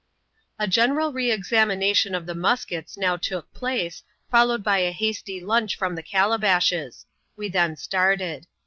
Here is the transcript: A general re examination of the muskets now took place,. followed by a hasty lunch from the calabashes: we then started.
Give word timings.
A 0.57 0.67
general 0.67 1.13
re 1.13 1.29
examination 1.31 2.15
of 2.15 2.25
the 2.25 2.33
muskets 2.33 2.97
now 2.97 3.17
took 3.17 3.53
place,. 3.53 4.01
followed 4.31 4.63
by 4.63 4.79
a 4.79 4.89
hasty 4.91 5.39
lunch 5.39 5.75
from 5.77 5.93
the 5.93 6.01
calabashes: 6.01 7.05
we 7.35 7.49
then 7.49 7.75
started. 7.75 8.47